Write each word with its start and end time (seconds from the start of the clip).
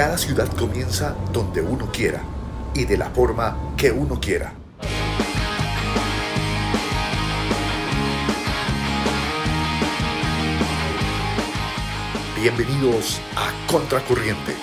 Cada 0.00 0.16
ciudad 0.16 0.48
comienza 0.56 1.14
donde 1.30 1.60
uno 1.60 1.92
quiera 1.92 2.22
y 2.72 2.86
de 2.86 2.96
la 2.96 3.10
forma 3.10 3.74
que 3.76 3.92
uno 3.92 4.18
quiera. 4.18 4.54
Bienvenidos 12.34 13.20
a 13.36 13.52
Contracorriente. 13.70 14.54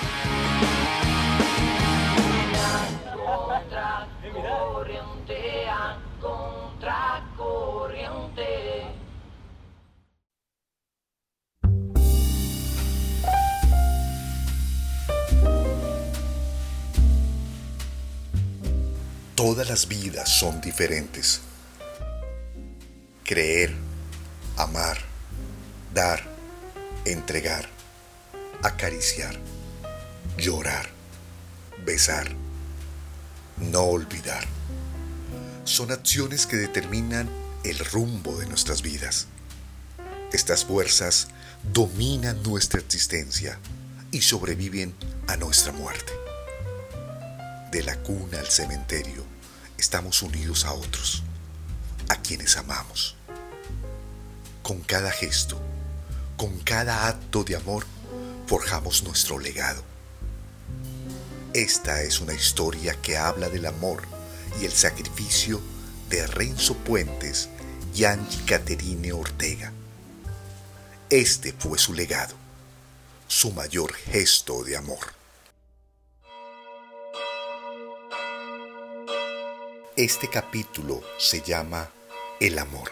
Todas 19.38 19.70
las 19.70 19.88
vidas 19.88 20.30
son 20.30 20.62
diferentes. 20.62 21.42
Creer, 23.24 23.72
amar, 24.56 24.98
dar, 25.94 26.24
entregar, 27.06 27.70
acariciar, 28.64 29.38
llorar, 30.40 30.90
besar, 31.86 32.36
no 33.58 33.82
olvidar. 33.82 34.44
Son 35.66 35.92
acciones 35.92 36.48
que 36.48 36.58
determinan 36.58 37.30
el 37.64 37.78
rumbo 37.78 38.36
de 38.40 38.48
nuestras 38.48 38.82
vidas. 38.82 39.28
Estas 40.34 40.66
fuerzas 40.66 41.28
dominan 41.74 42.42
nuestra 42.42 42.80
existencia 42.80 43.60
y 44.10 44.24
sobreviven 44.24 44.96
a 45.28 45.38
nuestra 45.38 45.74
muerte. 45.74 46.27
De 47.78 47.84
la 47.84 47.96
cuna 47.98 48.40
al 48.40 48.48
cementerio, 48.48 49.24
estamos 49.78 50.24
unidos 50.24 50.66
a 50.66 50.74
otros, 50.74 51.22
a 52.10 52.16
quienes 52.16 52.58
amamos. 52.58 53.16
Con 54.64 54.82
cada 54.82 55.12
gesto, 55.12 55.62
con 56.38 56.58
cada 56.62 57.08
acto 57.08 57.44
de 57.44 57.56
amor, 57.56 57.86
forjamos 58.48 59.04
nuestro 59.04 59.38
legado. 59.38 59.84
Esta 61.54 62.02
es 62.02 62.20
una 62.20 62.34
historia 62.34 63.00
que 63.00 63.16
habla 63.16 63.48
del 63.48 63.68
amor 63.68 64.02
y 64.60 64.66
el 64.66 64.72
sacrificio 64.72 65.62
de 66.10 66.26
Renzo 66.26 66.74
Puentes 66.78 67.48
y 67.94 68.06
Angie 68.06 68.44
Caterine 68.46 69.14
Ortega. 69.14 69.72
Este 71.12 71.54
fue 71.54 71.78
su 71.78 71.94
legado, 71.94 72.34
su 73.28 73.52
mayor 73.52 73.94
gesto 73.94 74.64
de 74.64 74.78
amor. 74.78 75.17
Este 79.98 80.30
capítulo 80.30 81.02
se 81.18 81.42
llama 81.42 81.90
El 82.40 82.60
amor. 82.60 82.92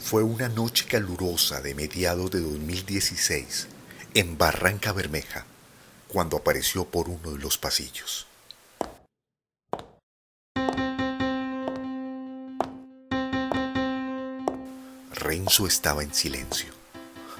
Fue 0.00 0.22
una 0.22 0.48
noche 0.48 0.86
calurosa 0.86 1.60
de 1.60 1.74
mediados 1.74 2.30
de 2.30 2.40
2016 2.40 3.68
en 4.14 4.38
Barranca 4.38 4.92
Bermeja 4.92 5.44
cuando 6.08 6.38
apareció 6.38 6.86
por 6.86 7.10
uno 7.10 7.32
de 7.32 7.38
los 7.38 7.58
pasillos. 7.58 8.26
Renzo 15.12 15.66
estaba 15.66 16.02
en 16.02 16.14
silencio, 16.14 16.72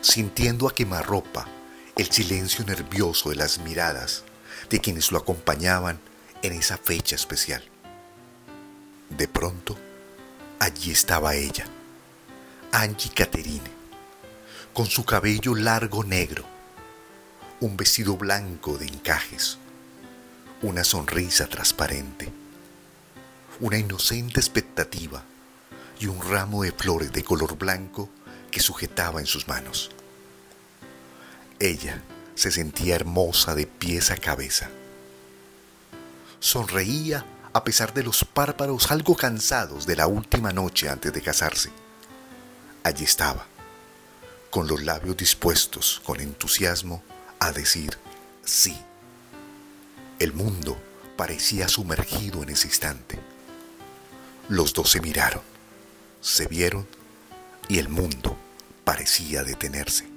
sintiendo 0.03 0.69
a 0.69 0.75
quemarropa 0.75 1.49
el 1.97 2.13
silencio 2.13 2.63
nervioso 2.67 3.31
de 3.31 3.37
las 3.37 3.59
miradas 3.59 4.23
de 4.69 4.81
quienes 4.81 5.11
lo 5.13 5.19
acompañaban 5.19 5.99
en 6.43 6.53
esa 6.53 6.77
fecha 6.77 7.17
especial. 7.17 7.65
De 9.09 9.27
pronto, 9.27 9.79
allí 10.59 10.91
estaba 10.91 11.35
ella, 11.35 11.65
Angie 12.71 13.11
Caterine, 13.15 13.71
con 14.75 14.85
su 14.85 15.07
cabello 15.07 15.55
largo 15.55 16.05
negro, 16.05 16.45
un 17.61 17.79
vestido 17.79 18.19
blanco 18.19 18.77
de 18.77 18.89
encajes, 18.89 19.57
una 20.61 20.85
sonrisa 20.85 21.47
transparente, 21.47 22.31
una 23.59 23.79
inocente 23.79 24.39
expectativa 24.39 25.23
y 25.99 26.09
un 26.09 26.21
ramo 26.21 26.63
de 26.63 26.73
flores 26.73 27.11
de 27.11 27.25
color 27.25 27.57
blanco 27.57 28.11
que 28.51 28.61
sujetaba 28.61 29.21
en 29.21 29.27
sus 29.27 29.49
manos. 29.49 29.91
Ella 31.59 32.03
se 32.35 32.51
sentía 32.51 32.97
hermosa 32.97 33.55
de 33.55 33.67
pies 33.67 34.11
a 34.11 34.17
cabeza. 34.17 34.69
Sonreía 36.39 37.25
a 37.55 37.65
pesar 37.65 37.95
de 37.95 38.03
los 38.03 38.25
párpados 38.25 38.91
algo 38.91 39.17
cansados 39.17 39.87
de 39.87 39.97
la 39.97 40.07
última 40.07 40.53
noche 40.53 40.91
antes 40.91 41.13
de 41.13 41.23
casarse. 41.23 41.71
Allí 42.85 43.05
estaba, 43.05 43.47
con 44.51 44.69
los 44.69 44.83
labios 44.83 45.17
dispuestos 45.17 46.03
con 46.05 46.21
entusiasmo 46.21 47.03
a 47.39 47.53
decir 47.53 47.97
sí. 48.45 48.77
El 50.19 50.35
mundo 50.35 50.79
parecía 51.17 51.69
sumergido 51.69 52.43
en 52.43 52.51
ese 52.51 52.69
instante. 52.69 53.19
Los 54.51 54.75
dos 54.75 54.91
se 54.91 55.01
miraron, 55.01 55.43
se 56.21 56.47
vieron 56.47 56.87
y 57.69 57.79
el 57.79 57.89
mundo 57.89 58.37
parecía 58.85 59.43
detenerse. 59.43 60.16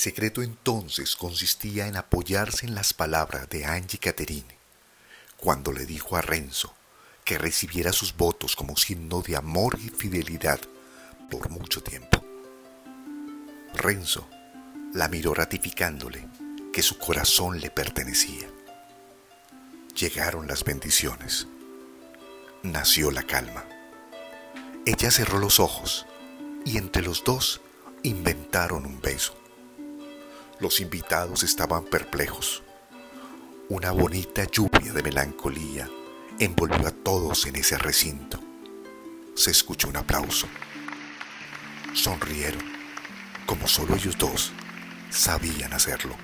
Secreto 0.00 0.42
entonces 0.42 1.14
consistía 1.14 1.86
en 1.86 1.94
apoyarse 1.94 2.64
en 2.64 2.74
las 2.74 2.94
palabras 2.94 3.50
de 3.50 3.66
Angie 3.66 3.98
Caterine 3.98 4.56
cuando 5.36 5.72
le 5.72 5.84
dijo 5.84 6.16
a 6.16 6.22
Renzo 6.22 6.72
que 7.22 7.36
recibiera 7.36 7.92
sus 7.92 8.16
votos 8.16 8.56
como 8.56 8.78
signo 8.78 9.20
de 9.20 9.36
amor 9.36 9.78
y 9.78 9.90
fidelidad 9.90 10.58
por 11.30 11.50
mucho 11.50 11.82
tiempo. 11.82 12.24
Renzo 13.74 14.26
la 14.94 15.06
miró 15.08 15.34
ratificándole 15.34 16.26
que 16.72 16.82
su 16.82 16.96
corazón 16.96 17.60
le 17.60 17.70
pertenecía. 17.70 18.48
Llegaron 19.94 20.48
las 20.48 20.64
bendiciones. 20.64 21.46
Nació 22.62 23.10
la 23.10 23.24
calma. 23.24 23.66
Ella 24.86 25.10
cerró 25.10 25.38
los 25.38 25.60
ojos 25.60 26.06
y 26.64 26.78
entre 26.78 27.02
los 27.02 27.22
dos 27.22 27.60
inventaron 28.02 28.86
un 28.86 28.98
beso. 29.02 29.36
Los 30.60 30.78
invitados 30.80 31.42
estaban 31.42 31.84
perplejos. 31.84 32.62
Una 33.70 33.92
bonita 33.92 34.44
lluvia 34.44 34.92
de 34.92 35.02
melancolía 35.02 35.88
envolvió 36.38 36.86
a 36.86 36.90
todos 36.90 37.46
en 37.46 37.56
ese 37.56 37.78
recinto. 37.78 38.38
Se 39.34 39.52
escuchó 39.52 39.88
un 39.88 39.96
aplauso. 39.96 40.48
Sonrieron, 41.94 42.62
como 43.46 43.66
solo 43.66 43.94
ellos 43.94 44.18
dos 44.18 44.52
sabían 45.08 45.72
hacerlo. 45.72 46.14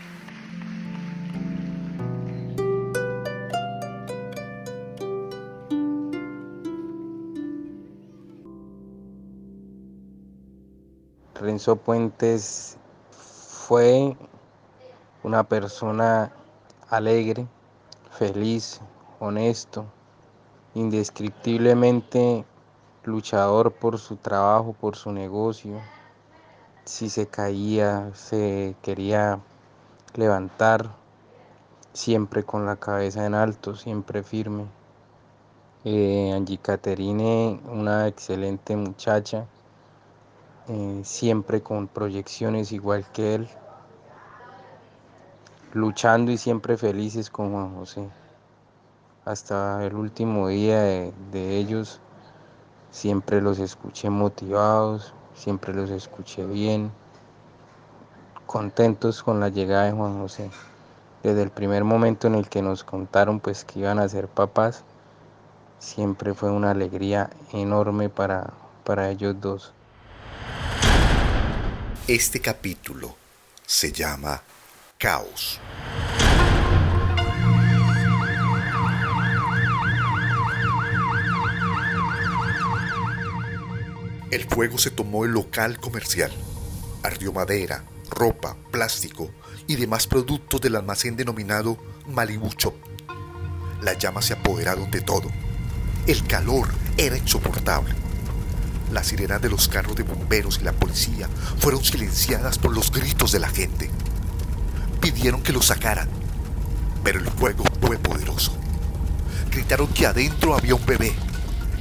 Renzo 11.35 11.77
Puentes 11.77 12.76
fue 13.67 14.17
una 15.25 15.43
persona 15.43 16.31
alegre, 16.89 17.49
feliz, 18.13 18.81
honesto, 19.19 19.87
indescriptiblemente 20.75 22.45
luchador 23.03 23.73
por 23.73 23.99
su 23.99 24.19
trabajo, 24.19 24.73
por 24.73 24.95
su 24.95 25.11
negocio. 25.11 25.81
Si 26.85 27.11
se 27.11 27.27
caía, 27.27 28.13
se 28.15 28.77
quería 28.83 29.41
levantar, 30.15 30.89
siempre 31.93 32.45
con 32.45 32.67
la 32.67 32.77
cabeza 32.77 33.27
en 33.27 33.35
alto, 33.35 33.75
siempre 33.75 34.23
firme. 34.23 34.67
Eh, 35.83 36.33
Angie 36.33 36.59
Caterine, 36.59 37.61
una 37.69 38.07
excelente 38.07 38.77
muchacha, 38.77 39.49
eh, 40.69 41.03
siempre 41.05 41.63
con 41.63 41.87
proyecciones 41.87 42.73
igual 42.73 43.07
que 43.13 43.37
él, 43.37 43.49
luchando 45.73 46.33
y 46.33 46.39
siempre 46.39 46.77
felices 46.77 47.31
con 47.31 47.53
Juan 47.53 47.77
José. 47.77 48.09
Hasta 49.25 49.85
el 49.85 49.95
último 49.95 50.49
día 50.49 50.81
de, 50.81 51.57
ellos 51.57 52.01
siempre 52.91 53.41
los 53.41 53.61
escuché 53.61 54.11
motivados, 54.11 55.15
siempre 55.35 55.73
los 55.73 55.91
escuché 55.91 56.45
bien, 56.45 56.91
contentos 58.47 59.23
con 59.23 59.39
la 59.39 59.51
llegada 59.51 59.85
de 59.85 59.93
Juan 59.93 60.19
José. 60.19 60.51
desde 61.23 61.43
el 61.43 61.51
primer 61.51 61.85
momento 61.85 62.27
en 62.27 62.35
el 62.35 62.49
que 62.49 62.63
nos 62.63 62.83
contaron 62.83 63.39
pues 63.39 63.65
que 63.65 63.81
iban 63.81 64.01
a 64.01 64.09
ser 64.09 64.27
papás, 64.27 64.83
siempre 65.79 66.35
fue 66.35 66.51
una 66.51 66.73
alegría 66.73 67.31
enorme 67.53 68.09
para, 68.09 68.53
para 68.85 69.11
ellos 69.11 69.37
dos. 69.41 69.76
Este 72.09 72.41
capítulo 72.41 73.17
se 73.67 73.91
llama 73.91 74.41
Caos. 74.97 75.59
El 84.31 84.45
fuego 84.45 84.79
se 84.79 84.93
tomó 84.93 85.25
el 85.25 85.33
local 85.33 85.81
comercial. 85.81 86.31
Ardió 87.03 87.33
madera, 87.33 87.83
ropa, 88.09 88.57
plástico 88.71 89.29
y 89.67 89.75
demás 89.75 90.07
productos 90.07 90.61
del 90.61 90.77
almacén 90.77 91.17
denominado 91.17 91.77
Malibu 92.07 92.51
Shop. 92.57 92.75
Las 93.83 93.99
llamas 93.99 94.27
se 94.27 94.35
apoderaron 94.35 94.93
de 94.93 95.01
todo. 95.01 95.29
El 96.07 96.25
calor 96.29 96.69
era 96.99 97.17
insoportable. 97.17 98.06
Las 98.93 99.09
sirenas 99.09 99.43
de 99.43 99.51
los 99.51 99.69
carros 99.69 99.97
de 99.97 100.03
bomberos 100.03 100.59
y 100.61 100.65
la 100.65 100.73
policía 100.73 101.29
fueron 101.59 101.85
silenciadas 101.85 102.59
por 102.59 102.75
los 102.75 102.91
gritos 102.91 103.33
de 103.33 103.41
la 103.41 103.49
gente. 103.49 103.91
Pidieron 105.01 105.43
que 105.43 105.53
los 105.53 105.67
sacaran, 105.67 106.09
pero 107.03 107.19
el 107.19 107.27
fuego 107.27 107.65
fue 107.81 107.99
poderoso. 107.99 108.53
Gritaron 109.51 109.89
que 109.89 110.07
adentro 110.07 110.55
había 110.55 110.75
un 110.75 110.87
bebé. 110.87 111.15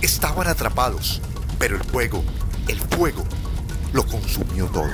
Estaban 0.02 0.48
atrapados 0.48 1.22
pero 1.58 1.78
el 1.78 1.84
fuego, 1.84 2.24
el 2.68 2.80
fuego, 2.80 3.24
lo 3.94 4.06
consumió 4.06 4.66
todo. 4.68 4.90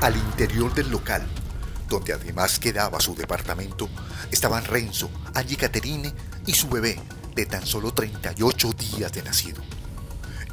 Al 0.00 0.16
interior 0.16 0.72
del 0.74 0.90
local, 0.90 1.26
donde 1.88 2.12
además 2.12 2.58
quedaba 2.58 3.00
su 3.00 3.14
departamento, 3.14 3.88
estaban 4.30 4.64
Renzo, 4.64 5.10
Angie 5.34 5.56
Caterine 5.56 6.12
y 6.46 6.54
su 6.54 6.68
bebé 6.68 7.00
de 7.34 7.46
tan 7.46 7.66
solo 7.66 7.92
38 7.92 8.72
días 8.72 9.12
de 9.12 9.22
nacido. 9.22 9.62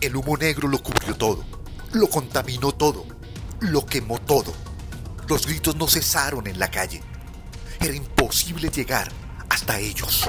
El 0.01 0.15
humo 0.15 0.37
negro 0.37 0.67
lo 0.67 0.81
cubrió 0.83 1.15
todo, 1.15 1.43
lo 1.93 2.07
contaminó 2.07 2.73
todo, 2.73 3.05
lo 3.61 3.85
quemó 3.85 4.19
todo. 4.19 4.53
Los 5.27 5.47
gritos 5.47 5.75
no 5.77 5.87
cesaron 5.87 6.47
en 6.47 6.59
la 6.59 6.69
calle. 6.69 7.01
Era 7.79 7.95
imposible 7.95 8.69
llegar 8.69 9.09
hasta 9.49 9.79
ellos. 9.79 10.27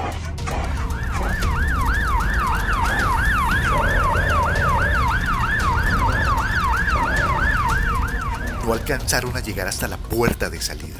No 8.65 8.73
alcanzaron 8.73 9.37
a 9.37 9.41
llegar 9.41 9.67
hasta 9.67 9.87
la 9.87 9.97
puerta 9.97 10.49
de 10.49 10.59
salida. 10.59 10.97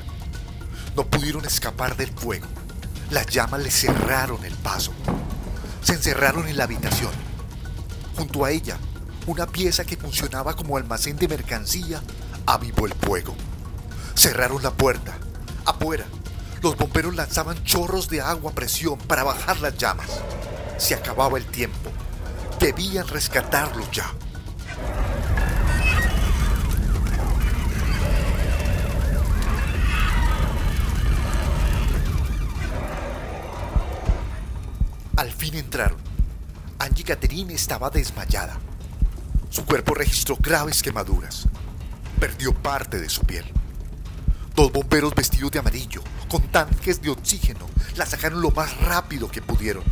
No 0.96 1.04
pudieron 1.08 1.44
escapar 1.46 1.98
del 1.98 2.12
fuego. 2.12 2.46
Las 3.10 3.26
llamas 3.26 3.64
les 3.64 3.74
cerraron 3.74 4.46
el 4.46 4.54
paso. 4.54 4.94
Se 5.82 5.94
encerraron 5.94 6.48
en 6.48 6.58
la 6.58 6.66
habitación. 6.66 7.12
Junto 8.16 8.46
a 8.46 8.52
ella, 8.52 8.78
una 9.26 9.48
pieza 9.48 9.84
que 9.84 9.98
funcionaba 9.98 10.56
como 10.56 10.78
almacén 10.78 11.18
de 11.18 11.28
mercancía 11.28 12.04
avivó 12.46 12.86
el 12.86 12.94
fuego. 12.94 13.34
Cerraron 14.14 14.62
la 14.62 14.72
puerta. 14.72 15.18
Afuera, 15.66 16.06
los 16.62 16.78
bomberos 16.78 17.16
lanzaban 17.16 17.64
chorros 17.64 18.10
de 18.10 18.22
agua 18.22 18.52
a 18.52 18.56
presión 18.56 19.00
para 19.00 19.24
bajar 19.24 19.60
las 19.62 19.76
llamas. 19.76 20.12
Se 20.78 20.94
acababa 20.94 21.40
el 21.40 21.48
tiempo. 21.48 21.90
Debían 22.60 23.08
rescatarlos 23.08 23.90
ya. 23.90 24.14
Fin 35.46 35.60
entraron. 35.60 36.00
Angie 36.80 37.04
Catherine 37.04 37.54
estaba 37.54 37.92
desmayada. 37.92 38.58
Su 39.52 39.64
cuerpo 39.64 39.94
registró 39.94 40.38
graves 40.38 40.82
quemaduras. 40.82 41.48
Perdió 42.20 42.52
parte 42.52 43.00
de 43.00 43.10
su 43.10 43.22
piel. 43.22 43.46
Dos 44.56 44.72
bomberos 44.72 45.14
vestidos 45.14 45.52
de 45.52 45.60
amarillo, 45.60 46.02
con 46.30 46.42
tanques 46.48 47.00
de 47.04 47.12
oxígeno, 47.12 47.68
la 47.96 48.08
sacaron 48.08 48.42
lo 48.42 48.50
más 48.50 48.76
rápido 48.80 49.30
que 49.30 49.44
pudieron. 49.44 49.84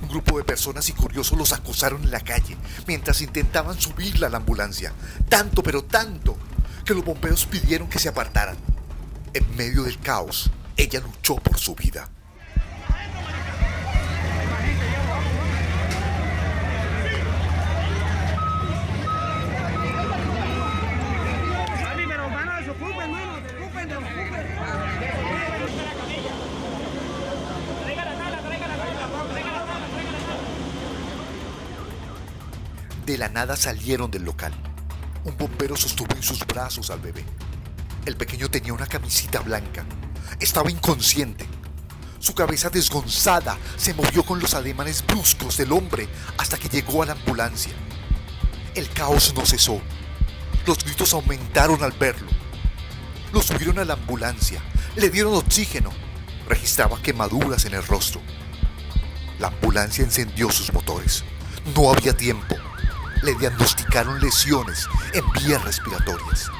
Un 0.00 0.08
grupo 0.08 0.38
de 0.38 0.44
personas 0.44 0.88
y 0.88 0.94
curiosos 0.94 1.36
los 1.36 1.52
acosaron 1.52 2.02
en 2.02 2.10
la 2.10 2.20
calle 2.20 2.56
mientras 2.86 3.20
intentaban 3.20 3.78
subirla 3.78 4.28
a 4.28 4.30
la 4.30 4.38
ambulancia. 4.38 4.94
Tanto, 5.28 5.62
pero 5.62 5.84
tanto, 5.84 6.38
que 6.86 6.94
los 6.94 7.04
bomberos 7.04 7.44
pidieron 7.44 7.90
que 7.90 7.98
se 7.98 8.08
apartaran. 8.08 8.56
En 9.34 9.56
medio 9.56 9.82
del 9.82 10.00
caos, 10.00 10.50
ella 10.78 11.00
luchó 11.00 11.36
por 11.36 11.58
su 11.58 11.74
vida. 11.74 12.08
De 33.10 33.18
la 33.18 33.28
nada 33.28 33.56
salieron 33.56 34.08
del 34.08 34.22
local. 34.22 34.52
Un 35.24 35.36
bombero 35.36 35.74
sostuvo 35.74 36.14
en 36.14 36.22
sus 36.22 36.46
brazos 36.46 36.90
al 36.90 37.00
bebé. 37.00 37.24
El 38.06 38.16
pequeño 38.16 38.48
tenía 38.48 38.72
una 38.72 38.86
camisita 38.86 39.40
blanca. 39.40 39.84
Estaba 40.38 40.70
inconsciente. 40.70 41.44
Su 42.20 42.36
cabeza 42.36 42.70
desgonzada 42.70 43.58
se 43.76 43.94
movió 43.94 44.22
con 44.22 44.38
los 44.38 44.54
ademanes 44.54 45.04
bruscos 45.04 45.56
del 45.56 45.72
hombre 45.72 46.08
hasta 46.38 46.56
que 46.56 46.68
llegó 46.68 47.02
a 47.02 47.06
la 47.06 47.12
ambulancia. 47.14 47.72
El 48.76 48.88
caos 48.90 49.34
no 49.34 49.44
cesó. 49.44 49.80
Los 50.64 50.84
gritos 50.84 51.12
aumentaron 51.12 51.82
al 51.82 51.90
verlo. 51.90 52.30
Lo 53.32 53.42
subieron 53.42 53.80
a 53.80 53.84
la 53.84 53.94
ambulancia, 53.94 54.62
le 54.94 55.10
dieron 55.10 55.34
oxígeno, 55.34 55.90
registraba 56.48 57.02
quemaduras 57.02 57.64
en 57.64 57.74
el 57.74 57.84
rostro. 57.84 58.20
La 59.40 59.48
ambulancia 59.48 60.04
encendió 60.04 60.48
sus 60.52 60.72
motores. 60.72 61.24
No 61.74 61.90
había 61.90 62.16
tiempo 62.16 62.56
le 63.22 63.34
diagnosticaron 63.34 64.20
lesiones 64.20 64.88
en 65.12 65.24
vías 65.32 65.62
respiratorias. 65.64 66.50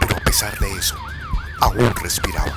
Pero 0.00 0.16
a 0.16 0.20
pesar 0.20 0.58
de 0.58 0.72
eso, 0.72 0.96
aún 1.60 1.94
respiraba. 1.96 2.56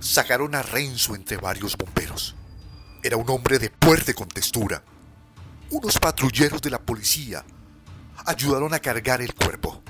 Sacaron 0.00 0.54
a 0.54 0.62
Renzo 0.62 1.14
entre 1.14 1.36
varios 1.36 1.76
bomberos. 1.76 2.34
Era 3.02 3.16
un 3.16 3.28
hombre 3.28 3.58
de 3.58 3.72
fuerte 3.80 4.14
contextura. 4.14 4.82
Unos 5.70 5.98
patrulleros 5.98 6.62
de 6.62 6.70
la 6.70 6.80
policía 6.80 7.44
ayudaron 8.24 8.72
a 8.72 8.78
cargar 8.78 9.20
el 9.20 9.34
cuerpo. 9.34 9.82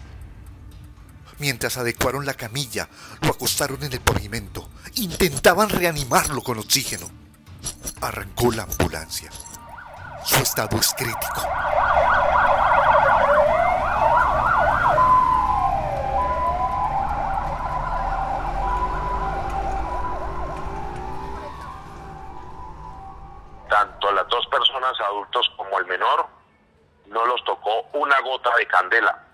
Mientras 1.39 1.77
adecuaron 1.77 2.25
la 2.25 2.35
camilla, 2.35 2.89
lo 3.21 3.31
acostaron 3.31 3.83
en 3.83 3.93
el 3.93 4.01
pavimento. 4.01 4.69
Intentaban 4.95 5.69
reanimarlo 5.69 6.43
con 6.43 6.59
oxígeno. 6.59 7.11
Arrancó 8.01 8.53
la 8.53 8.63
ambulancia. 8.63 9.31
Su 10.25 10.37
estado 10.37 10.79
es 10.79 10.95
crítico. 10.95 11.43
Tanto 23.69 24.13
las 24.13 24.27
dos 24.29 24.47
personas 24.47 24.93
adultos 25.01 25.51
como 25.57 25.79
el 25.79 25.87
menor 25.87 26.27
no 27.09 27.27
los 27.27 27.45
tocó 27.45 27.83
una 27.93 28.19
gota 28.23 28.51
de 28.57 28.67
candela. 28.67 29.26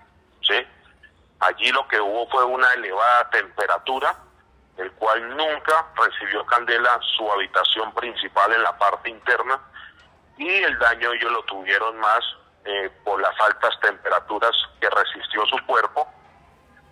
Allí 1.43 1.73
lo 1.73 1.87
que 1.89 2.01
hubo 2.01 2.29
fue 2.29 2.45
una 2.45 2.73
elevada 2.75 3.29
temperatura, 3.31 4.15
el 4.77 4.93
cual 4.93 5.37
nunca 5.37 5.89
recibió 5.97 6.47
candela 6.47 7.01
su 7.17 7.31
habitación 7.33 7.93
principal 7.95 8.53
en 8.53 8.63
la 8.63 8.79
parte 8.79 9.11
interna 9.11 9.61
y 10.39 10.49
el 10.49 10.79
daño 10.79 11.13
ellos 11.13 11.33
lo 11.33 11.43
tuvieron 11.43 11.99
más 11.99 12.21
eh, 12.65 12.89
por 13.03 13.21
las 13.21 13.35
altas 13.41 13.75
temperaturas 13.81 14.53
que 14.81 14.89
resistió 14.89 15.45
su 15.47 15.67
cuerpo 15.67 16.07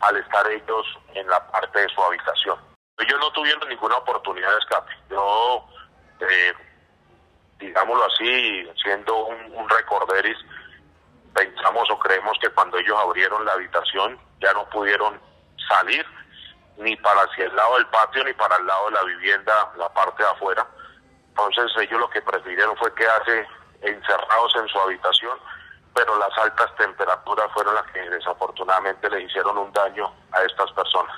al 0.00 0.16
estar 0.16 0.44
ellos 0.50 0.98
en 1.14 1.28
la 1.28 1.46
parte 1.52 1.82
de 1.82 1.88
su 1.88 2.02
habitación. 2.02 2.58
Ellos 2.98 3.20
no 3.20 3.30
tuvieron 3.30 3.68
ninguna 3.68 3.98
oportunidad 3.98 4.50
de 4.50 4.58
escape. 4.58 4.92
Yo, 5.10 5.64
eh, 6.28 6.54
digámoslo 7.60 8.04
así, 8.04 8.68
siendo 8.82 9.26
un, 9.26 9.52
un 9.54 9.68
recorderis, 9.68 10.38
pensamos 11.34 11.88
o 11.90 11.98
creemos 11.98 12.36
que 12.40 12.50
cuando 12.50 12.78
ellos 12.78 12.98
abrieron 12.98 13.44
la 13.44 13.52
habitación 13.52 14.18
ya 14.40 14.52
no 14.52 14.68
pudieron 14.70 15.20
salir 15.68 16.04
ni 16.78 16.96
para 16.96 17.22
hacia 17.22 17.44
el 17.44 17.54
lado 17.54 17.76
del 17.76 17.86
patio 17.86 18.24
ni 18.24 18.32
para 18.32 18.56
el 18.56 18.66
lado 18.66 18.86
de 18.86 18.92
la 18.92 19.02
vivienda, 19.04 19.72
la 19.76 19.88
parte 19.92 20.22
de 20.22 20.28
afuera. 20.28 20.66
Entonces 21.28 21.70
ellos 21.78 22.00
lo 22.00 22.10
que 22.10 22.22
prefirieron 22.22 22.76
fue 22.76 22.92
quedarse 22.94 23.46
encerrados 23.82 24.54
en 24.56 24.68
su 24.68 24.78
habitación, 24.80 25.38
pero 25.94 26.18
las 26.18 26.36
altas 26.38 26.74
temperaturas 26.76 27.50
fueron 27.52 27.74
las 27.74 27.86
que 27.92 28.00
desafortunadamente 28.10 29.10
le 29.10 29.22
hicieron 29.22 29.58
un 29.58 29.72
daño 29.72 30.12
a 30.32 30.42
estas 30.42 30.72
personas. 30.72 31.16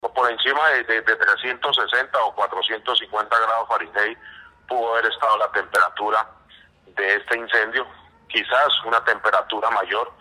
Por 0.00 0.30
encima 0.30 0.68
de, 0.68 0.84
de 0.84 1.02
360 1.02 2.18
o 2.22 2.34
450 2.34 3.38
grados 3.38 3.68
Fahrenheit 3.68 4.18
pudo 4.68 4.92
haber 4.92 5.06
estado 5.06 5.36
la 5.38 5.50
temperatura 5.52 6.26
de 6.86 7.16
este 7.16 7.38
incendio, 7.38 7.86
quizás 8.28 8.68
una 8.84 9.02
temperatura 9.04 9.70
mayor, 9.70 10.12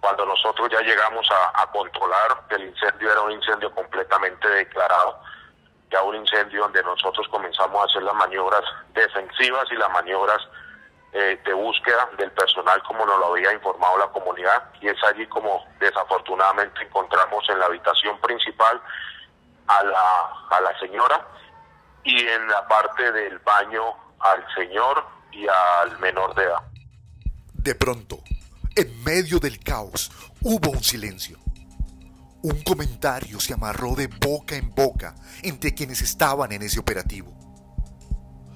cuando 0.00 0.24
nosotros 0.24 0.68
ya 0.70 0.80
llegamos 0.80 1.26
a, 1.30 1.66
controlar 1.70 2.46
que 2.48 2.56
el 2.56 2.64
incendio 2.64 3.12
era 3.12 3.20
un 3.20 3.32
incendio 3.32 3.72
completamente 3.74 4.48
declarado, 4.48 5.20
ya 5.90 6.02
un 6.02 6.16
incendio 6.16 6.62
donde 6.62 6.82
nosotros 6.82 7.26
comenzamos 7.28 7.80
a 7.80 7.84
hacer 7.84 8.02
las 8.02 8.14
maniobras 8.14 8.62
defensivas 8.92 9.70
y 9.70 9.76
las 9.76 9.90
maniobras 9.90 10.38
eh, 11.12 11.40
de 11.44 11.52
búsqueda 11.52 12.08
del 12.16 12.30
personal 12.32 12.82
como 12.84 13.04
nos 13.04 13.18
lo 13.18 13.26
había 13.32 13.52
informado 13.52 13.98
la 13.98 14.06
comunidad 14.08 14.70
y 14.80 14.88
es 14.88 15.04
allí 15.04 15.26
como 15.26 15.66
desafortunadamente 15.80 16.82
encontramos 16.82 17.48
en 17.48 17.58
la 17.58 17.66
habitación 17.66 18.20
principal 18.20 18.80
a 19.66 19.84
la, 19.84 20.46
a 20.50 20.60
la 20.60 20.78
señora 20.78 21.26
y 22.04 22.26
en 22.26 22.48
la 22.48 22.66
parte 22.68 23.10
del 23.10 23.38
baño 23.40 23.94
al 24.20 24.54
señor 24.54 25.04
y 25.32 25.46
al 25.48 25.98
menor 25.98 26.34
de 26.34 26.44
edad. 26.44 26.69
De 27.62 27.74
pronto, 27.74 28.22
en 28.74 29.04
medio 29.04 29.38
del 29.38 29.58
caos, 29.58 30.10
hubo 30.40 30.70
un 30.70 30.82
silencio. 30.82 31.38
Un 32.40 32.62
comentario 32.62 33.38
se 33.38 33.52
amarró 33.52 33.94
de 33.94 34.06
boca 34.06 34.56
en 34.56 34.74
boca 34.74 35.14
entre 35.42 35.74
quienes 35.74 36.00
estaban 36.00 36.52
en 36.52 36.62
ese 36.62 36.80
operativo. 36.80 37.36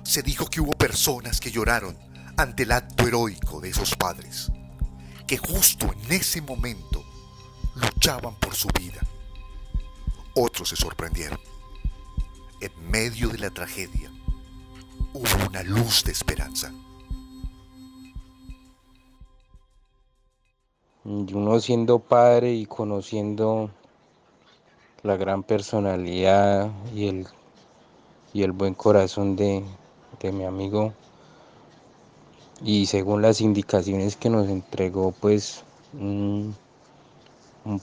Se 0.05 0.23
dijo 0.23 0.47
que 0.47 0.63
hubo 0.63 0.73
personas 0.73 1.39
que 1.39 1.51
lloraron 1.51 1.99
ante 2.39 2.63
el 2.63 2.73
acto 2.73 3.07
heroico 3.07 3.61
de 3.61 3.69
esos 3.69 3.95
padres, 3.95 4.51
que 5.27 5.37
justo 5.37 5.93
en 5.93 6.13
ese 6.13 6.41
momento 6.41 7.05
luchaban 7.75 8.37
por 8.37 8.55
su 8.55 8.69
vida. 8.69 9.07
Otros 10.35 10.71
se 10.71 10.77
sorprendieron. 10.77 11.39
En 12.63 12.91
medio 12.91 13.29
de 13.29 13.39
la 13.39 13.51
tragedia 13.51 14.11
hubo 15.13 15.47
una 15.47 15.63
luz 15.63 16.05
de 16.05 16.13
esperanza. 16.13 16.73
Y 21.05 21.35
uno 21.35 21.61
siendo 21.61 21.99
padre 21.99 22.55
y 22.55 22.65
conociendo 22.65 23.71
la 25.03 25.19
gran 25.19 25.43
personalidad 25.43 26.71
y 26.95 27.09
el, 27.09 27.27
y 28.33 28.43
el 28.43 28.53
buen 28.53 28.73
corazón 28.73 29.37
de, 29.37 29.63
mi 30.33 30.45
amigo. 30.45 30.95
Y 32.63 32.87
según 32.87 33.21
las 33.21 33.43
indicaciones 33.43 34.17
que 34.17 34.31
nos 34.31 34.49
entregó 34.49 35.13
pues 35.13 35.63
un, 35.93 36.57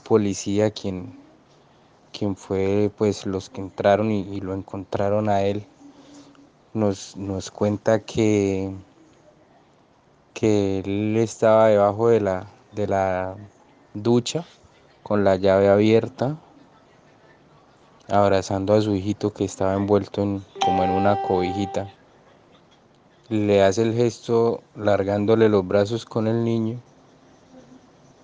policía 0.02 0.72
quien, 0.72 1.16
quien 2.12 2.34
fue 2.34 2.90
pues 2.98 3.24
los 3.24 3.48
que 3.48 3.60
entraron 3.60 4.10
y, 4.10 4.40
lo 4.40 4.52
encontraron 4.52 5.28
a 5.28 5.42
él 5.42 5.64
nos, 6.74 7.16
nos 7.16 7.52
cuenta 7.52 8.00
que, 8.00 8.72
que 10.34 10.80
él 10.80 11.16
estaba 11.18 11.68
debajo 11.68 12.08
de 12.08 12.20
la, 12.20 12.48
de 12.74 12.86
la 12.86 13.36
ducha 13.94 14.44
con 15.02 15.24
la 15.24 15.36
llave 15.36 15.68
abierta, 15.68 16.36
abrazando 18.08 18.74
a 18.74 18.80
su 18.80 18.94
hijito 18.94 19.32
que 19.32 19.44
estaba 19.44 19.74
envuelto 19.74 20.22
en, 20.22 20.44
como 20.64 20.84
en 20.84 20.90
una 20.90 21.22
cobijita. 21.22 21.92
Le 23.28 23.62
hace 23.62 23.82
el 23.82 23.94
gesto 23.94 24.62
largándole 24.76 25.48
los 25.48 25.66
brazos 25.66 26.04
con 26.04 26.26
el 26.26 26.44
niño 26.44 26.78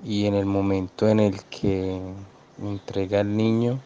y 0.05 0.27
en 0.27 0.35
el 0.35 0.47
momento 0.47 1.09
en 1.09 1.21
el 1.21 1.43
que 1.45 2.01
entrega 2.61 3.21
al 3.21 3.37
niño, 3.37 3.81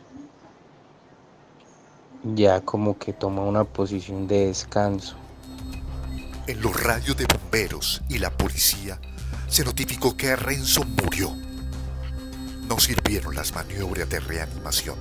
ya 2.35 2.61
como 2.61 2.99
que 2.99 3.13
toma 3.13 3.43
una 3.43 3.65
posición 3.65 4.27
de 4.27 4.47
descanso. 4.47 5.17
En 6.47 6.61
los 6.61 6.83
radios 6.83 7.17
de 7.17 7.27
bomberos 7.27 8.03
y 8.09 8.19
la 8.19 8.31
policía 8.31 8.99
se 9.53 9.65
notificó 9.65 10.17
que 10.17 10.35
Renzo 10.35 10.83
murió. 10.83 11.37
No 12.69 12.81
sirvieron 12.81 13.35
las 13.35 13.55
maniobras 13.55 14.09
de 14.09 14.19
reanimación. 14.19 14.97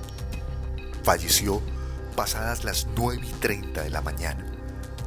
Falleció 1.02 1.62
pasadas 2.14 2.62
las 2.62 2.86
9 2.94 3.22
y 3.26 3.32
30 3.32 3.82
de 3.82 3.88
la 3.88 4.02
mañana 4.02 4.44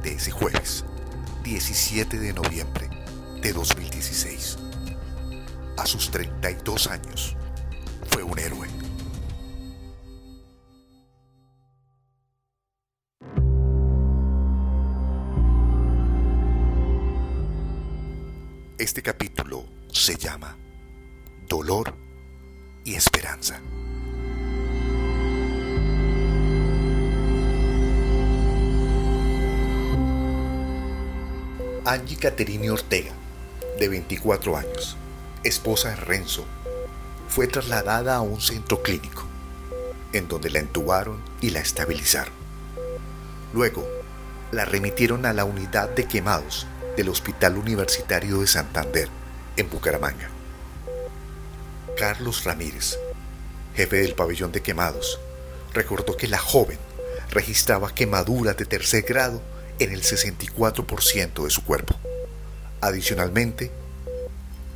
de 0.02 0.14
ese 0.14 0.32
jueves, 0.32 0.84
17 1.44 2.18
de 2.18 2.32
noviembre 2.32 2.90
de 3.40 3.52
2016. 3.52 4.58
A 5.76 5.86
sus 5.86 6.10
32 6.10 6.88
años, 6.88 7.36
fue 8.10 8.24
un 8.24 8.36
héroe. 8.40 8.66
Este 18.78 19.02
capítulo 19.02 19.35
se 19.96 20.16
llama 20.16 20.56
Dolor 21.48 21.94
y 22.84 22.94
Esperanza. 22.94 23.60
Angie 31.84 32.16
Caterini 32.16 32.68
Ortega, 32.68 33.12
de 33.78 33.88
24 33.88 34.56
años, 34.56 34.96
esposa 35.44 35.90
de 35.90 35.96
Renzo, 35.96 36.44
fue 37.28 37.46
trasladada 37.46 38.16
a 38.16 38.20
un 38.20 38.40
centro 38.40 38.82
clínico, 38.82 39.24
en 40.12 40.26
donde 40.26 40.50
la 40.50 40.58
entubaron 40.58 41.22
y 41.40 41.50
la 41.50 41.60
estabilizaron. 41.60 42.34
Luego, 43.52 43.86
la 44.50 44.64
remitieron 44.64 45.26
a 45.26 45.32
la 45.32 45.44
unidad 45.44 45.88
de 45.90 46.06
quemados 46.06 46.66
del 46.96 47.08
Hospital 47.08 47.56
Universitario 47.56 48.40
de 48.40 48.46
Santander, 48.46 49.08
en 49.56 49.70
Bucaramanga. 49.70 50.28
Carlos 51.96 52.44
Ramírez, 52.44 52.98
jefe 53.74 53.96
del 53.96 54.14
pabellón 54.14 54.52
de 54.52 54.62
quemados, 54.62 55.18
recordó 55.72 56.16
que 56.16 56.28
la 56.28 56.38
joven 56.38 56.78
registraba 57.30 57.94
quemaduras 57.94 58.56
de 58.56 58.66
tercer 58.66 59.02
grado 59.02 59.42
en 59.78 59.92
el 59.92 60.02
64% 60.02 61.44
de 61.44 61.50
su 61.50 61.64
cuerpo. 61.64 61.94
Adicionalmente, 62.80 63.70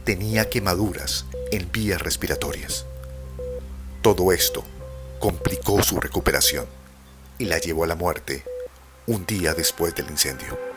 tenía 0.05 0.49
quemaduras 0.49 1.27
en 1.53 1.71
vías 1.71 2.01
respiratorias. 2.01 2.87
Todo 4.03 4.33
esto 4.33 4.65
complicó 5.19 5.83
su 5.83 6.01
recuperación 6.01 6.67
y 7.39 7.45
la 7.45 7.59
llevó 7.59 7.85
a 7.85 7.87
la 7.87 7.95
muerte 7.95 8.45
un 9.07 9.27
día 9.27 9.55
después 9.55 9.95
del 9.95 10.11
incendio. 10.11 10.70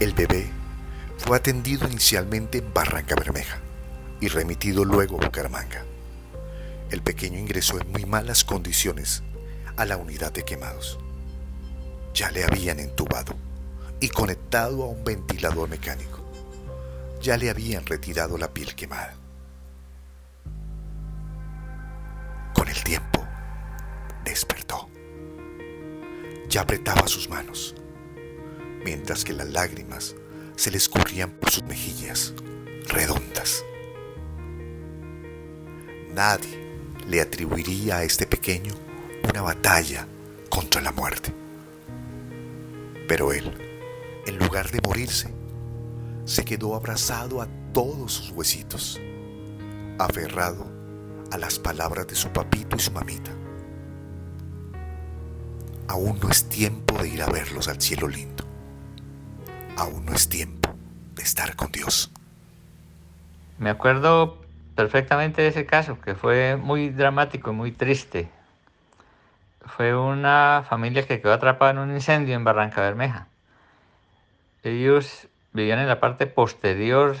El 0.00 0.12
bebé 0.12 0.48
fue 1.16 1.36
atendido 1.36 1.88
inicialmente 1.88 2.58
en 2.58 2.72
Barranca 2.72 3.16
Bermeja 3.16 3.58
y 4.20 4.28
remitido 4.28 4.84
luego 4.84 5.20
a 5.20 5.24
Bucaramanga. 5.24 5.84
El 6.92 7.02
pequeño 7.02 7.36
ingresó 7.36 7.80
en 7.80 7.90
muy 7.90 8.06
malas 8.06 8.44
condiciones 8.44 9.24
a 9.76 9.84
la 9.86 9.96
unidad 9.96 10.32
de 10.32 10.44
quemados. 10.44 11.00
Ya 12.14 12.30
le 12.30 12.44
habían 12.44 12.78
entubado 12.78 13.34
y 13.98 14.08
conectado 14.08 14.84
a 14.84 14.86
un 14.86 15.02
ventilador 15.02 15.68
mecánico. 15.68 16.24
Ya 17.20 17.36
le 17.36 17.50
habían 17.50 17.84
retirado 17.84 18.38
la 18.38 18.54
piel 18.54 18.76
quemada. 18.76 19.14
Con 22.54 22.68
el 22.68 22.84
tiempo, 22.84 23.26
despertó. 24.24 24.88
Ya 26.48 26.60
apretaba 26.60 27.08
sus 27.08 27.28
manos 27.28 27.74
mientras 28.84 29.24
que 29.24 29.32
las 29.32 29.48
lágrimas 29.48 30.14
se 30.56 30.70
le 30.70 30.76
escurrían 30.76 31.30
por 31.30 31.50
sus 31.50 31.64
mejillas 31.64 32.34
redondas. 32.88 33.64
Nadie 36.12 36.58
le 37.06 37.20
atribuiría 37.20 37.98
a 37.98 38.04
este 38.04 38.26
pequeño 38.26 38.74
una 39.28 39.42
batalla 39.42 40.06
contra 40.48 40.80
la 40.80 40.92
muerte. 40.92 41.32
Pero 43.06 43.32
él, 43.32 43.52
en 44.26 44.38
lugar 44.38 44.70
de 44.70 44.80
morirse, 44.86 45.32
se 46.24 46.44
quedó 46.44 46.74
abrazado 46.74 47.40
a 47.40 47.48
todos 47.72 48.12
sus 48.12 48.30
huesitos, 48.30 49.00
aferrado 49.98 50.66
a 51.30 51.38
las 51.38 51.58
palabras 51.58 52.06
de 52.06 52.14
su 52.14 52.28
papito 52.30 52.76
y 52.76 52.80
su 52.80 52.92
mamita. 52.92 53.38
aún 55.88 56.18
no 56.20 56.28
es 56.28 56.44
tiempo 56.44 57.02
de 57.02 57.08
ir 57.08 57.22
a 57.22 57.26
verlos 57.26 57.66
al 57.66 57.80
cielo 57.80 58.06
lindo. 58.06 58.44
Aún 59.78 60.06
no 60.06 60.12
es 60.12 60.28
tiempo 60.28 60.74
de 61.14 61.22
estar 61.22 61.54
con 61.54 61.70
Dios. 61.70 62.10
Me 63.58 63.70
acuerdo 63.70 64.42
perfectamente 64.74 65.40
de 65.40 65.48
ese 65.48 65.66
caso, 65.66 66.00
que 66.00 66.16
fue 66.16 66.56
muy 66.56 66.88
dramático 66.88 67.52
y 67.52 67.54
muy 67.54 67.70
triste. 67.70 68.28
Fue 69.64 69.96
una 69.96 70.64
familia 70.68 71.06
que 71.06 71.20
quedó 71.20 71.32
atrapada 71.32 71.70
en 71.70 71.78
un 71.78 71.92
incendio 71.92 72.34
en 72.34 72.42
Barranca 72.42 72.80
Bermeja. 72.80 73.28
Ellos 74.64 75.28
vivían 75.52 75.78
en 75.78 75.86
la 75.86 76.00
parte 76.00 76.26
posterior 76.26 77.16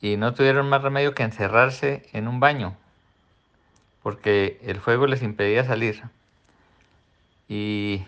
y 0.00 0.16
no 0.16 0.32
tuvieron 0.32 0.68
más 0.68 0.82
remedio 0.82 1.12
que 1.12 1.24
encerrarse 1.24 2.08
en 2.12 2.28
un 2.28 2.38
baño, 2.38 2.76
porque 4.04 4.60
el 4.62 4.78
fuego 4.78 5.08
les 5.08 5.22
impedía 5.22 5.64
salir. 5.64 6.04
Y 7.48 8.04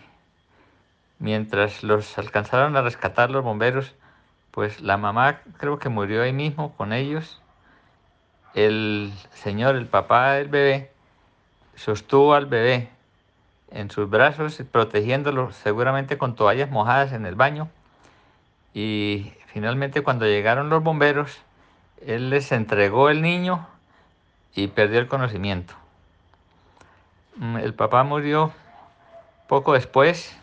mientras 1.23 1.83
los 1.83 2.17
alcanzaron 2.17 2.75
a 2.75 2.81
rescatar 2.81 3.31
los 3.31 3.45
bomberos, 3.45 3.95
pues 4.51 4.81
la 4.81 4.97
mamá 4.97 5.39
creo 5.57 5.79
que 5.79 5.87
murió 5.87 6.21
ahí 6.21 6.33
mismo 6.33 6.75
con 6.75 6.91
ellos. 6.91 7.41
El 8.55 9.13
señor, 9.31 9.77
el 9.77 9.85
papá 9.85 10.33
del 10.33 10.49
bebé, 10.49 10.91
sostuvo 11.75 12.33
al 12.33 12.45
bebé 12.45 12.89
en 13.71 13.89
sus 13.89 14.09
brazos, 14.09 14.61
protegiéndolo 14.69 15.53
seguramente 15.53 16.17
con 16.17 16.35
toallas 16.35 16.69
mojadas 16.69 17.13
en 17.13 17.25
el 17.25 17.35
baño. 17.35 17.69
Y 18.73 19.31
finalmente 19.45 20.03
cuando 20.03 20.25
llegaron 20.25 20.67
los 20.67 20.83
bomberos, 20.83 21.39
él 22.05 22.31
les 22.31 22.51
entregó 22.51 23.09
el 23.09 23.21
niño 23.21 23.65
y 24.53 24.67
perdió 24.67 24.99
el 24.99 25.07
conocimiento. 25.07 25.73
Mm, 27.37 27.59
el 27.59 27.73
papá 27.73 28.03
murió 28.03 28.51
poco 29.47 29.71
después 29.71 30.37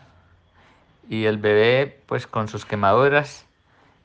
y 1.10 1.26
el 1.26 1.38
bebé 1.38 2.00
pues 2.06 2.28
con 2.28 2.46
sus 2.46 2.64
quemaduras 2.64 3.44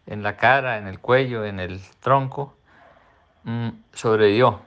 en 0.07 0.23
la 0.23 0.37
cara, 0.37 0.79
en 0.79 0.87
el 0.87 0.99
cuello, 0.99 1.45
en 1.45 1.59
el 1.59 1.79
tronco, 1.99 2.57
mm, 3.43 3.69
sobrevivió. 3.93 4.59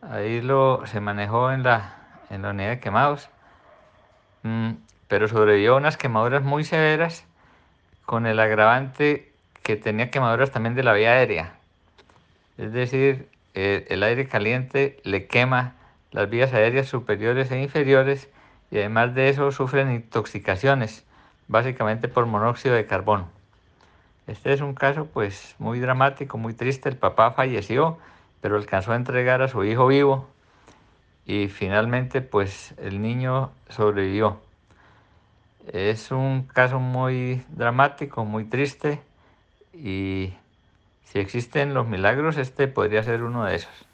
Ahí 0.00 0.40
lo, 0.40 0.86
se 0.86 1.00
manejó 1.00 1.50
en 1.50 1.64
la, 1.64 1.96
en 2.30 2.42
la 2.42 2.50
unidad 2.50 2.70
de 2.70 2.80
quemados, 2.80 3.28
mm, 4.44 4.74
pero 5.08 5.26
sobrevivió 5.26 5.74
a 5.74 5.78
unas 5.78 5.96
quemaduras 5.96 6.44
muy 6.44 6.62
severas 6.62 7.24
con 8.06 8.24
el 8.24 8.38
agravante 8.38 9.32
que 9.64 9.74
tenía 9.74 10.08
quemaduras 10.12 10.52
también 10.52 10.76
de 10.76 10.84
la 10.84 10.92
vía 10.92 11.14
aérea. 11.14 11.54
Es 12.58 12.72
decir, 12.72 13.28
eh, 13.54 13.86
el 13.90 14.04
aire 14.04 14.28
caliente 14.28 15.00
le 15.02 15.26
quema 15.26 15.74
las 16.12 16.30
vías 16.30 16.52
aéreas 16.52 16.86
superiores 16.86 17.50
e 17.50 17.60
inferiores 17.60 18.28
y 18.72 18.78
además 18.78 19.14
de 19.14 19.28
eso 19.28 19.52
sufren 19.52 19.92
intoxicaciones, 19.92 21.04
básicamente 21.46 22.08
por 22.08 22.24
monóxido 22.24 22.74
de 22.74 22.86
carbono. 22.86 23.28
Este 24.26 24.54
es 24.54 24.62
un 24.62 24.74
caso 24.74 25.04
pues 25.04 25.54
muy 25.58 25.78
dramático, 25.78 26.38
muy 26.38 26.54
triste. 26.54 26.88
El 26.88 26.96
papá 26.96 27.32
falleció, 27.32 27.98
pero 28.40 28.56
alcanzó 28.56 28.92
a 28.92 28.96
entregar 28.96 29.42
a 29.42 29.48
su 29.48 29.62
hijo 29.62 29.86
vivo 29.88 30.26
y 31.26 31.48
finalmente 31.48 32.22
pues 32.22 32.72
el 32.78 33.02
niño 33.02 33.52
sobrevivió. 33.68 34.40
Es 35.70 36.10
un 36.10 36.44
caso 36.44 36.80
muy 36.80 37.44
dramático, 37.50 38.24
muy 38.24 38.46
triste 38.46 39.02
y 39.74 40.32
si 41.04 41.18
existen 41.18 41.74
los 41.74 41.86
milagros, 41.86 42.38
este 42.38 42.68
podría 42.68 43.02
ser 43.02 43.22
uno 43.22 43.44
de 43.44 43.56
esos. 43.56 43.84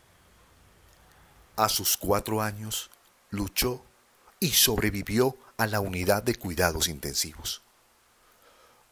A 1.56 1.68
sus 1.68 1.96
cuatro 1.96 2.40
años 2.40 2.92
luchó 3.30 3.82
y 4.40 4.50
sobrevivió 4.50 5.36
a 5.56 5.66
la 5.66 5.80
unidad 5.80 6.22
de 6.22 6.34
cuidados 6.34 6.88
intensivos 6.88 7.62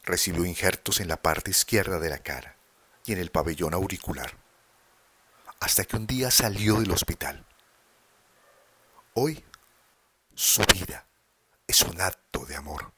recibió 0.06 0.46
injertos 0.46 1.00
en 1.00 1.08
la 1.08 1.16
parte 1.16 1.50
izquierda 1.50 1.98
de 1.98 2.08
la 2.08 2.18
cara 2.18 2.56
y 3.04 3.12
en 3.12 3.18
el 3.18 3.30
pabellón 3.30 3.74
auricular, 3.74 4.30
hasta 5.60 5.84
que 5.84 5.96
un 5.96 6.06
día 6.06 6.30
salió 6.30 6.80
del 6.80 6.92
hospital. 6.92 7.44
Hoy, 9.14 9.44
su 10.34 10.62
vida 10.72 11.06
es 11.66 11.82
un 11.82 12.00
acto 12.00 12.46
de 12.46 12.56
amor. 12.56 12.92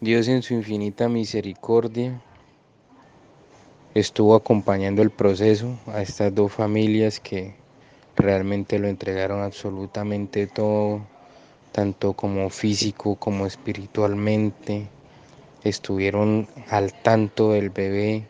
Dios 0.00 0.28
en 0.28 0.42
su 0.42 0.54
infinita 0.54 1.08
misericordia 1.08 2.22
estuvo 3.94 4.34
acompañando 4.34 5.02
el 5.02 5.10
proceso 5.10 5.78
a 5.86 6.02
estas 6.02 6.34
dos 6.34 6.52
familias 6.52 7.20
que 7.20 7.56
realmente 8.16 8.78
lo 8.78 8.88
entregaron 8.88 9.42
absolutamente 9.42 10.46
todo, 10.46 11.00
tanto 11.72 12.12
como 12.12 12.50
físico 12.50 13.16
como 13.16 13.46
espiritualmente, 13.46 14.86
estuvieron 15.64 16.46
al 16.68 16.92
tanto 16.92 17.52
del 17.52 17.70
bebé 17.70 18.26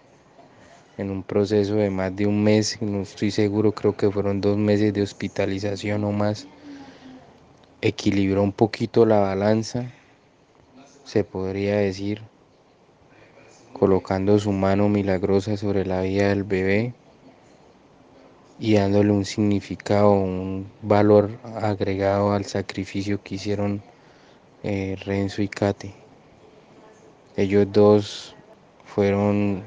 en 0.97 1.11
un 1.11 1.23
proceso 1.23 1.75
de 1.75 1.91
más 1.91 2.15
de 2.15 2.27
un 2.27 2.43
mes, 2.43 2.81
no 2.81 3.03
estoy 3.03 3.31
seguro, 3.31 3.73
creo 3.73 3.97
que 3.97 4.11
fueron 4.11 4.41
dos 4.41 4.57
meses 4.57 4.95
de 4.95 5.03
hospitalización 5.03 6.05
o 6.05 6.13
más. 6.13 6.47
Equilibró 7.81 8.43
un 8.43 8.53
poquito 8.53 9.05
la 9.05 9.19
balanza, 9.19 9.91
se 11.05 11.25
podría 11.25 11.77
decir, 11.77 12.23
colocando 13.73 14.39
su 14.39 14.53
mano 14.53 14.89
milagrosa 14.89 15.57
sobre 15.57 15.85
la 15.85 16.01
vida 16.01 16.29
del 16.29 16.45
bebé 16.45 16.95
y 18.59 18.75
dándole 18.75 19.11
un 19.11 19.25
significado, 19.25 20.13
un 20.13 20.71
valor 20.83 21.39
agregado 21.43 22.33
al 22.33 22.45
sacrificio 22.45 23.23
que 23.23 23.35
hicieron 23.35 23.83
eh, 24.63 24.97
Renzo 25.05 25.43
y 25.43 25.49
Kate. 25.49 25.93
Ellos 27.37 27.67
dos 27.73 28.37
fueron, 28.85 29.65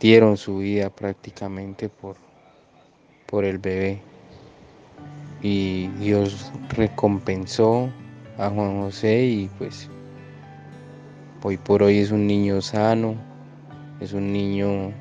dieron 0.00 0.36
su 0.36 0.58
vida 0.58 0.88
prácticamente 0.88 1.88
por, 1.88 2.16
por 3.26 3.44
el 3.44 3.58
bebé. 3.58 4.00
Y 5.42 5.88
Dios 5.98 6.52
recompensó 6.70 7.90
a 8.38 8.48
Juan 8.48 8.80
José 8.80 9.24
y 9.26 9.50
pues 9.58 9.90
hoy 11.42 11.58
por 11.58 11.82
hoy 11.82 11.98
es 11.98 12.12
un 12.12 12.26
niño 12.26 12.62
sano, 12.62 13.16
es 14.00 14.12
un 14.12 14.32
niño 14.32 14.92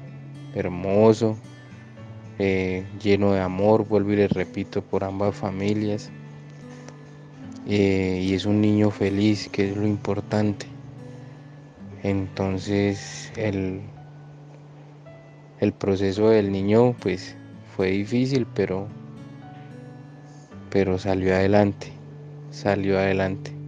hermoso, 0.53 1.37
eh, 2.43 2.83
lleno 2.99 3.33
de 3.33 3.39
amor, 3.39 3.87
vuelvo 3.87 4.13
y 4.13 4.15
les 4.15 4.31
repito, 4.31 4.81
por 4.81 5.03
ambas 5.03 5.35
familias. 5.35 6.09
Eh, 7.67 8.19
y 8.23 8.33
es 8.33 8.45
un 8.45 8.59
niño 8.59 8.89
feliz, 8.89 9.47
que 9.49 9.69
es 9.69 9.77
lo 9.77 9.85
importante. 9.85 10.65
Entonces 12.01 13.31
el, 13.37 13.81
el 15.59 15.71
proceso 15.71 16.29
del 16.29 16.51
niño 16.51 16.95
pues 16.99 17.35
fue 17.75 17.91
difícil, 17.91 18.47
pero, 18.55 18.87
pero 20.71 20.97
salió 20.97 21.35
adelante, 21.35 21.91
salió 22.49 22.97
adelante. 22.97 23.60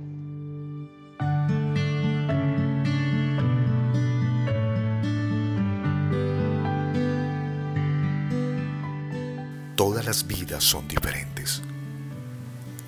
Las 10.06 10.28
vidas 10.28 10.64
son 10.64 10.88
diferentes. 10.88 11.62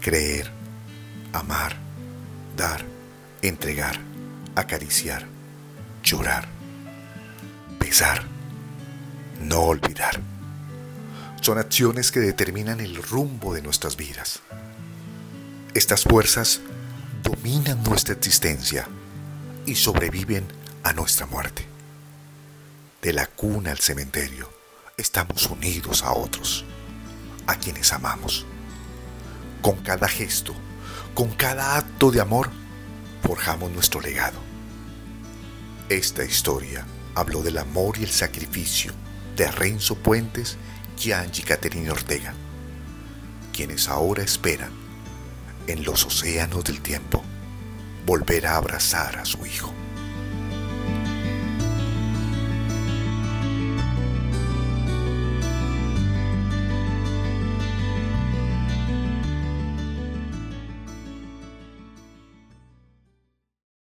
Creer 0.02 0.52
amar, 1.32 1.76
dar, 2.56 2.86
entregar, 3.42 4.00
acariciar, 4.56 5.26
llorar, 6.04 6.48
besar, 7.80 8.24
no 9.42 9.62
olvidar. 9.62 10.22
Son 11.42 11.58
acciones 11.58 12.12
que 12.12 12.20
determinan 12.20 12.80
el 12.80 12.96
rumbo 13.02 13.54
de 13.54 13.62
nuestras 13.62 13.98
vidas. 13.98 14.42
Estas 15.74 16.04
fuerzas 16.04 16.62
dominan 17.22 17.84
nuestra 17.84 18.14
existencia 18.14 18.88
y 19.66 19.76
sobreviven 19.76 20.46
a 20.84 20.94
nuestra 20.94 21.26
muerte. 21.26 21.66
De 23.02 23.14
la 23.14 23.28
cuna 23.28 23.72
al 23.72 23.80
cementerio, 23.80 24.50
estamos 24.98 25.46
unidos 25.48 26.02
a 26.04 26.14
otros, 26.14 26.66
a 27.48 27.56
quienes 27.56 27.94
amamos. 27.94 28.46
Con 29.62 29.78
cada 29.78 30.08
gesto, 30.08 30.54
con 31.14 31.30
cada 31.32 31.78
acto 31.78 32.12
de 32.12 32.22
amor 32.22 32.50
forjamos 33.24 33.72
nuestro 33.72 34.02
legado. 34.02 34.38
Esta 35.90 36.24
historia 36.24 36.86
habló 37.16 37.42
del 37.42 37.58
amor 37.58 37.98
y 37.98 38.04
el 38.04 38.12
sacrificio 38.12 38.92
de 39.36 39.52
Renzo 39.52 39.96
Puentes 39.96 40.58
y 41.04 41.12
Angie 41.12 41.44
Caterina 41.44 41.92
Ortega, 41.92 42.34
quienes 43.54 43.88
ahora 43.90 44.24
esperan 44.24 44.72
en 45.68 45.84
los 45.84 46.06
océanos 46.06 46.64
del 46.64 46.82
tiempo 46.82 47.24
volver 48.06 48.48
a 48.48 48.58
abrazar 48.58 49.18
a 49.18 49.26
su 49.26 49.46
hijo. 49.46 49.74